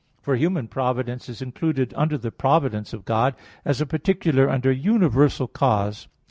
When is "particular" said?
3.85-4.49